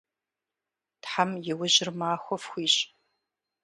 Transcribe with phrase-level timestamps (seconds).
[1.01, 2.81] Тхьэм и ужьыр махуэ фхуищӏ.